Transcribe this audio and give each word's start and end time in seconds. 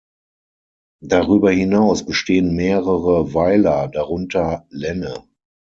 Darüber 1.03 1.51
hinaus 1.51 2.03
bestehen 2.03 2.55
mehrere 2.55 3.35
Weiler, 3.35 3.87
darunter 3.87 4.65
Lenne. 4.71 5.29